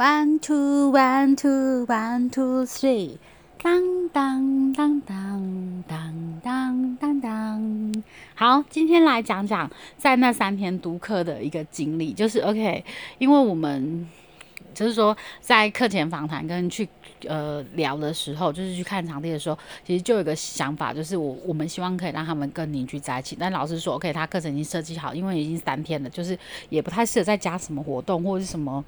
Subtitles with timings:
[0.00, 3.18] One two one two one two three，
[3.62, 8.02] 当当当当当当当当。
[8.34, 12.82] 好，今天来讲讲在那三天读课的一个经历，就是 OK，
[13.18, 14.08] 因为我们。
[14.80, 16.88] 就是说，在课前访谈跟去
[17.28, 23.36] 呃聊的时候，就是去看场地的时候，其实就有个想法，就是我我们希望可以让他们跟邻居在一起。
[23.38, 26.38] 但老师说，OK，他课程已经设计好，因为已经三天了，就是
[26.70, 28.82] 也不太适合再加什么活动或者是什么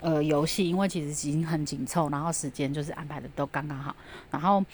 [0.00, 3.96] 呃游戏，因为其实已经很紧凑，然后时间就是安排的都刚刚好，
[4.30, 4.64] 然后。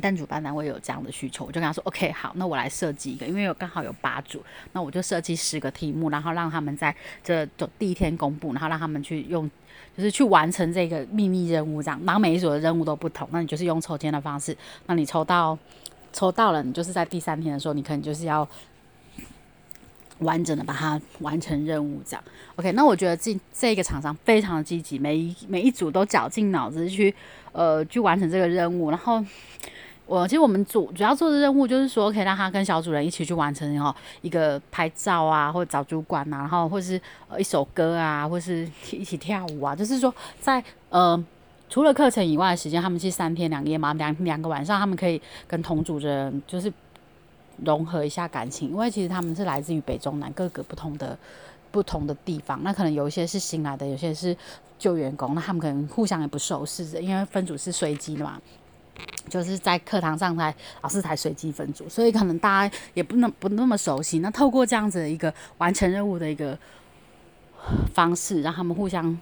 [0.00, 4.40] 但主办单位有这样的需求，我就跟他说：“OK，好，那我来设计一个，因为有刚好有八组，
[4.72, 7.44] 那我就设计十个题目，然后让他们在这
[7.78, 9.50] 第一天公布，然后让他们去用，
[9.96, 12.00] 就是去完成这个秘密任务，这样。
[12.06, 15.58] 然后每一组的任务都不同，那你就是用抽签的方式，那你抽到
[16.12, 18.48] 抽到了，你就是在第三天的时候，你可能就是要
[20.20, 22.22] 完整的把它完成任务，这样。
[22.54, 27.12] OK，那我觉得这这个厂商非常的积极，每一每一组都绞尽脑汁去
[27.50, 29.24] 呃去完成这个任务，然后。
[30.08, 41.22] 我其实我们主主要做的任务就是说，可以让他跟小主人一起去完成哈一个拍照啊，或者找主管啊，然后或者是呃一首歌啊，或是一起跳舞啊，就是说在呃
[41.68, 46.72] 除了课程以外的时间，他们去三天两夜嘛，两两个晚上，他们可以跟同组的人就是
[47.62, 51.18] 融合一下感情，因为其实他们是来自于北中南各个不同的
[51.70, 54.34] 不同的地方，那可能有一些是新来的，有些是
[54.78, 58.40] 旧员工，那他们可能互相也不熟识，因为分组是随机的嘛。
[59.28, 64.18] 就是在课堂上才老师才随机分组，所以可能大家也不能不那么熟悉。
[64.20, 66.58] 那透过这样子的一个完成任务的一个
[67.94, 69.18] 方式，让他们互相。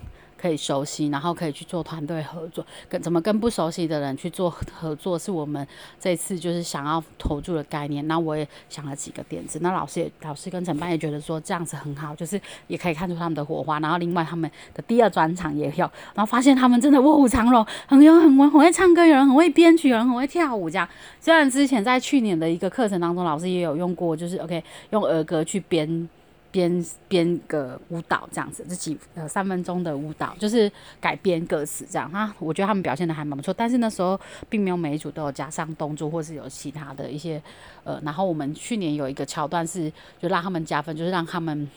[0.47, 5.67] 可以熟悉，然后可以去做团队合作，跟怎么跟不熟悉的人去做 合作，是我们
[5.99, 8.07] 这次就是想要投注的概念。
[8.07, 13.81] 那我也想了几个点子，那老师也老师跟陈班也觉得说这样子很好，就是也可以看出他们的火花。
[13.81, 20.71] 然后另外他们的第二专场也有，然后发现他们真的卧虎藏龙，很有很很会唱歌，有人很会编曲，有人很会跳舞。
[20.71, 20.89] 这样
[21.21, 26.09] 虽然之前在去年的一个课程当中，老师也有用过，就是 OK 用儿歌去编。
[26.57, 34.19] 编编个舞蹈这样子，这几呃三分钟的舞蹈就是改编歌词这样哈，我觉得他们表现的还蛮不错，但是那时候
[34.49, 37.43] 并没有每一组都有加上动作，或是有其他的一些
[37.85, 41.69] 呃，然后我们去年有一个桥段是就让他们加分，就是让他们。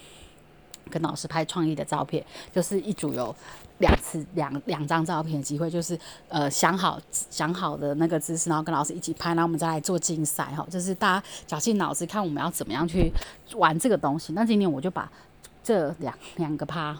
[0.89, 3.33] 跟老师拍创意的照片，就是一组有
[3.77, 13.11] 两次两两张照片的机会，就是呃想好想好的那个姿势，然后跟老师一起拍，然后我们再来做竞赛哈，就是大家绞尽脑汁看我们要怎么样去
[13.55, 14.33] 玩这个东西。
[14.33, 15.09] 那今天我就把
[15.63, 16.97] 这两两个趴。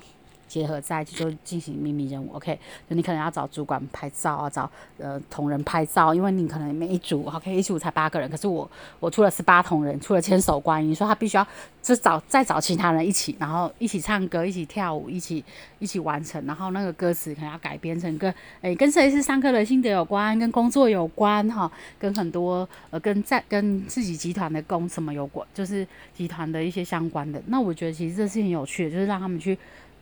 [0.49, 2.59] 结合在一起就进行秘密任务，OK？
[2.89, 7.55] 就你可能要找主管拍照啊，找呃同仁拍照，因为你可能每一组，OK？
[7.55, 11.47] 一组才八个人，可是我我出了十八同仁，出了千手观音，说他必须要
[11.81, 15.45] 就找再找其他人一起，然后一起唱歌，一起跳舞，一起
[15.77, 27.39] 一起完成，然后那个歌词可能要改编成跟诶跟谁是上课的心得有关，跟工作有关哈，跟很多呃跟在跟自己集团的工什么有关，就是集团的一些相关的。
[27.45, 29.55] 那我觉得其实这是很有趣的，就是让他们去。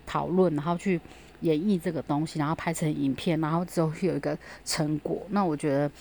[0.08, 1.00] 讨论，然后去
[1.42, 4.36] 演绎这个东西，然后拍成影片，然后之后有一个
[4.66, 5.22] 成果。
[5.30, 5.92] 那我觉得，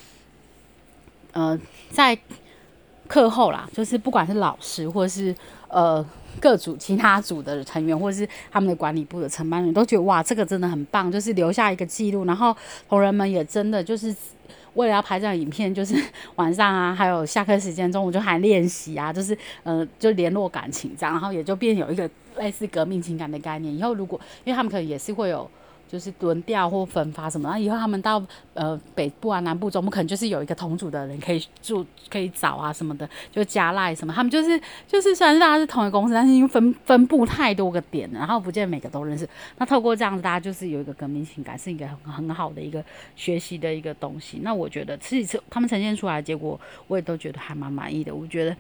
[1.32, 2.18] 呃，在
[3.06, 5.34] 课后啦，就是不管是老师，或者是
[5.68, 6.04] 呃
[6.40, 12.24] 各组其他组的成员，或者是他们的管理部的承办人，都觉得哇，这个真的很棒，就是留下一个记录。
[12.24, 12.56] 然后
[12.88, 14.14] 同仁们也真的就是
[14.74, 15.94] 为了要拍这样影片，就是
[16.36, 22.08] 晚上啊，还有下课时间中午就还练习啊，就是呃就联络感情这样，然后也就变有一个。
[22.38, 25.50] 类似革命情感的概念，以后如果因为他们可能也是会有，
[25.88, 28.22] 就是轮调或分发什么，那以后他们到
[28.54, 44.40] 呃北部啊、南部、中部，可能就是有一个同组的人可以住、可以找啊什么的，就加赖什么，他们就是就是虽然大家是同一个公司，但是因为分分布太多个点，然后不见每个都认识，那透过这样子，大家就是有一个革命情感，是一个很很好的一个学习的一个东西。
[44.42, 48.14] 那我觉得其实他们呈现出来的结果，我也都觉得还蛮满意的。
[48.14, 48.56] 我觉得。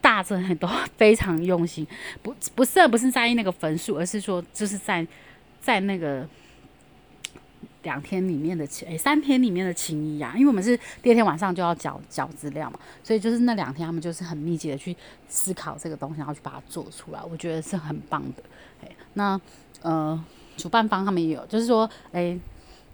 [0.00, 0.68] 大很都
[0.98, 1.86] 非常用心，
[2.22, 5.06] 不不是不是在意那个分数，而是说就是在
[5.62, 6.28] 在那个
[7.84, 14.94] 两天里面的情，诶，三天里面的情谊啊，因为我们是第二天晚上就要缴缴资料嘛，所以就是那两天他们就是很密集的去
[15.28, 18.42] 思考这个东西，然后去把它做出来，我觉得是很棒的。
[18.82, 19.40] 诶，那
[19.82, 20.20] 呃，
[20.56, 22.38] 主办方他们也有，就是说，诶。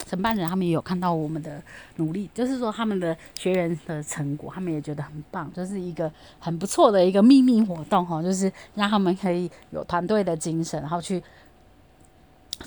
[0.07, 1.63] 承办人他们也有看到我们的
[1.97, 11.23] 努力，就是说他们的学员的成果，他们也觉得很棒，就是一个很不错的一个秘密活动哈，就是让他们可以有团队的精神，然后去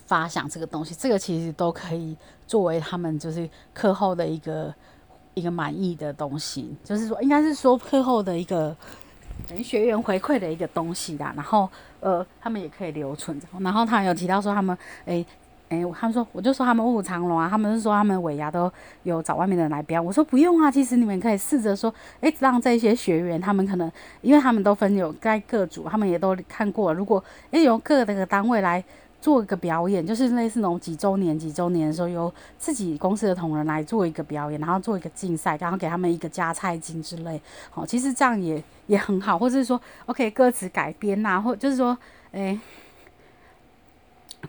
[0.06, 4.74] 发想这个东西，这个其实都可以作为他们就是课后的一个
[5.34, 8.76] 一个满意的东西，就是说应该是说课后的一个
[9.48, 11.70] 等于学员回馈的一个东西啦，然后
[12.00, 15.26] 呃他们也可以留存，然后他有提到说他们诶。
[15.70, 20.00] 哎，他们说，我就说他们卧虎藏龙啊，他们是说他们尾牙都有找外面的人来标。
[20.00, 21.92] 我说不用啊，其实你们可以试着说，
[22.22, 23.92] 哎，让这些学员他们可能，
[24.22, 26.94] 因为他们都分有该各组，他们也都看过。
[26.94, 28.84] 如果哎由各那个单位来
[29.24, 37.42] 做一个表演，就是类似那种几周年、几周年的时候，由自己公司的同仁来做一个表演，然后做一个竞赛，然后给他们一个加菜金之类。
[37.70, 41.98] 好，其实这样也也很好，或者是说，OK，歌词改编呐，或就是说，
[42.34, 42.60] 哎。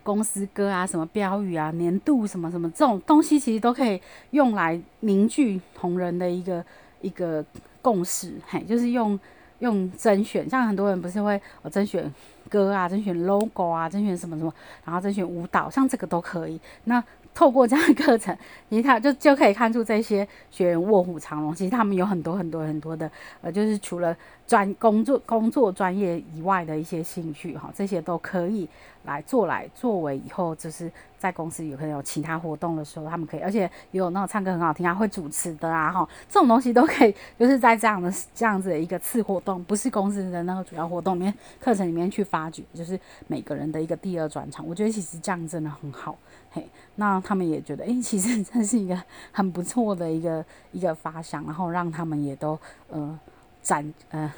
[0.02, 3.98] 公司歌啊，什么标语啊，年度什么什么这种东西，其实都可以
[4.32, 6.62] 用来凝聚同仁的一个
[7.00, 7.42] 一个
[7.80, 8.34] 共识。
[8.44, 9.18] 嘿，就是用
[9.60, 12.12] 用甄选，像很多人不是会我甄选
[12.54, 14.54] 歌啊，甄选 logo 啊，甄选什么什么，
[14.84, 16.60] 然后甄选舞蹈，像这个都可以。
[16.84, 17.02] 那
[17.34, 18.36] 透过这样的课程，
[18.68, 21.52] 你看就就可以看出这些学员卧虎藏龙。
[21.52, 23.10] 其实他们有很多很多很多的，
[23.42, 24.16] 呃，就是除了
[24.46, 28.68] 专工作工作专业以外的一些兴趣哈，这些都可以
[29.04, 30.88] 来做来作为以后就是
[31.24, 33.60] 在公司有可能有其他活动的时候，他们可以，而且
[33.92, 44.66] 也有那种唱歌很好听啊，会主持的啊哈，这种东西都可以，就是在这样的这样子的一个次活动，不是公司的那个主要活动里面课程里面去发掘，就是每个人的一个第二专场。
[44.68, 46.14] 我觉得其实这样真的很好。
[46.50, 52.58] 嘿，那他们也觉得，诶，其实这是一个很不错的一个一个发想，然后让他们也都
[52.90, 53.18] 呃
[53.62, 54.30] 展呃，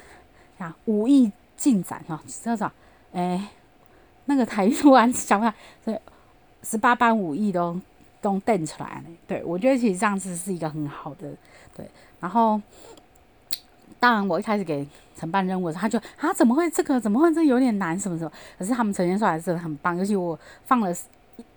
[0.57, 2.71] 像武艺进展哈，这种，
[3.11, 3.43] 诶，
[4.23, 5.55] 那个台突然想不起来，
[5.85, 6.01] 这
[6.69, 7.79] 十八般武艺都
[8.21, 9.03] 都瞪出来了。
[9.25, 11.29] 对我觉得其实这样子是一个很好的，
[11.75, 11.89] 对。
[12.19, 12.61] 然后，
[13.99, 14.85] 当然我一开始给
[15.15, 20.93] 承办任务的时候，他就啊怎么会这个怎么会这有点难什么什么，可是他们呈现出来是很棒，尤其我放了。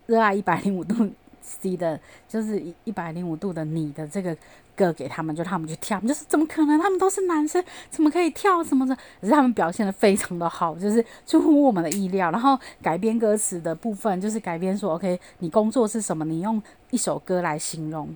[0.07, 1.09] 热爱一百零五度
[1.41, 1.99] C 的，
[2.29, 4.37] 就是一一百零五度的你的这个
[4.85, 6.79] 个给他们，就他们去跳，就是怎么可能？
[6.81, 8.97] 他们都是男生，怎么可以跳什么的？
[9.21, 12.31] 可是他们表现的非常的好，就是出乎我们的意料。
[12.31, 16.25] 然后改编歌词的部分，就是改编说，OK，你工作是什么？
[16.25, 16.61] 你用。
[16.91, 18.09] 一首歌来形容，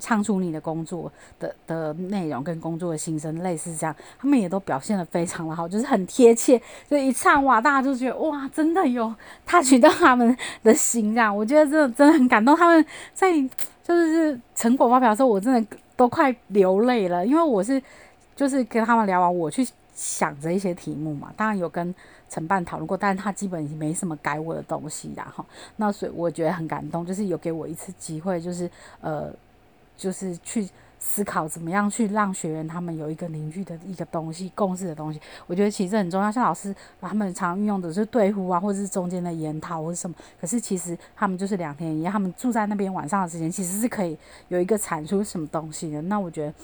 [0.00, 9.14] 唱出你的工作的的内容跟工作的心声，类似这样，他们也都表现的非常的好，就是很贴切，就一唱哇，大家就觉得哇，真的有
[9.44, 12.56] 他取到他们的心，这样，我觉得真的真的很感动。
[12.56, 13.32] 他们在
[13.82, 17.82] 就是成果发表的时候，我真的都快流泪了，因为我是
[18.34, 21.94] 就是跟他们聊完，我去想着一些题目嘛，当然有跟。
[22.32, 25.44] 承办讨论过，但是他基本已经没什么改我的东西啦，哈。
[25.76, 28.70] 那所以我觉得很感动，就是有给我一次机会，就是
[29.02, 29.30] 呃，
[29.98, 30.66] 就是去
[30.98, 35.20] 思考怎么样去让学员他们有一个凝聚的一个东西、共识的东西。
[35.46, 40.16] 我觉得其实很重要，像老师他们常运用的是对呼啊，或者是中间的研讨或者什么。
[40.40, 44.16] 可是其实他们就是两天一夜，他们住在那边晚上的时间，其实是可以
[44.48, 46.00] 有一个产出什么东西的。
[46.00, 46.54] 那我觉得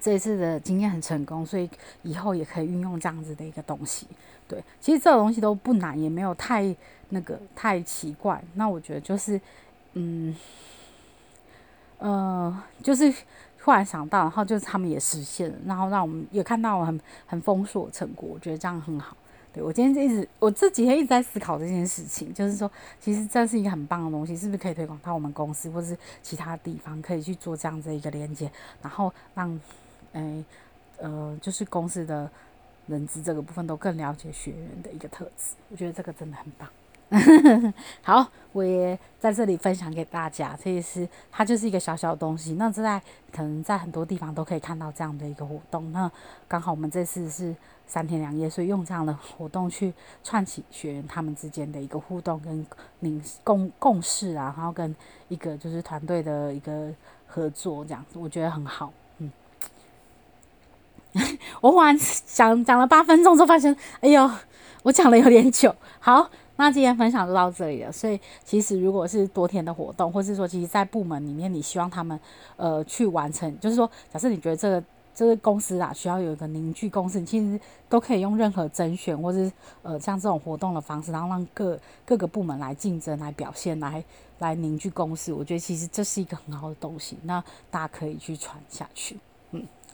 [0.00, 1.68] 这次的经验很成功，所以
[2.02, 4.06] 以后也可以运用这样子的一个东西。
[4.48, 6.74] 对，其实这种东西都不难，也没有太
[7.08, 8.42] 那个太奇怪。
[8.54, 9.40] 那我觉得就是，
[9.94, 10.36] 嗯，
[11.98, 13.12] 呃，就是
[13.58, 18.28] 突然想到，然后就是他们也实现了，然后让我们也看到了很很丰硕成果。
[18.32, 19.16] 我觉得这样很好。
[19.52, 22.70] 对我今天一直，我这几天一直在思考这件事情，就是说，
[23.00, 28.52] 其实这是一个很棒的东西，是不是可以推广到我们公司或是其他地方，可以去做这样子一个连接，
[28.82, 29.58] 然后让，
[30.16, 30.44] 哎，
[30.98, 32.28] 呃，就是公司的。
[32.88, 37.74] 人资这个部分都更了解学员的一个特质，我觉得这个真的很棒。
[38.00, 42.52] 好，我也在这里分享给大家，这也是它就是一个小小的东西。
[42.52, 43.02] 那在
[43.32, 45.90] 可能在很多地方都可以看到这样的一个活动。
[45.90, 46.08] 那
[46.46, 47.52] 刚好我们这次是
[47.88, 52.64] 三天两夜，所以用这样的活动去串起学员他们之间的一个互动跟
[53.00, 54.94] 凝共共识啊，然后跟
[55.26, 56.94] 一个就是团队的一个
[57.26, 58.92] 合作这样子，我觉得很好。
[61.60, 61.96] 我忽然
[62.26, 64.30] 讲讲了八分钟，之后发现，哎呦，
[64.82, 65.74] 我讲了有点久。
[65.98, 67.90] 好，那今天分享就到这里了。
[67.90, 72.18] 所以，其实如果是多天的活动，或是说，其实，在部门里面，你希望他们
[72.56, 74.84] 呃去完成，就是说，假设你觉得这个
[75.14, 77.58] 这个公司啊需要有一个凝聚共识，其实
[77.88, 79.50] 都可以用任何甄选或是
[79.82, 84.04] 呃像这种活动的方式，然后让各各个部门来竞争、来表现、来
[84.38, 85.32] 来凝聚共识。
[85.32, 89.16] 我觉得其实这是一个很好的东西，那大家可以去传下去。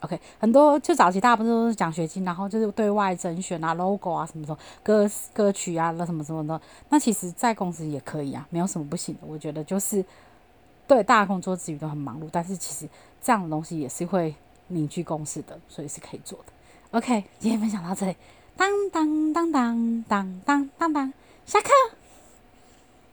[0.03, 6.59] OK，很多就早期大部分都是奖学金，然后就是对外甄选啊、logo 啊什么什么歌歌曲啊那什么什么的。
[6.89, 9.21] 那其实，在公司也可以啊，没有什么不行的。
[9.25, 10.03] 我觉得就是
[10.85, 12.85] 对大家工作之余都很忙碌，但是其实
[13.21, 14.35] 这样的东西也是会
[14.67, 16.97] 凝聚共识的，所以是可以做的。
[16.97, 18.15] OK，今天分享到这里，
[18.57, 21.13] 当当当当当当当当，
[21.45, 21.69] 下课。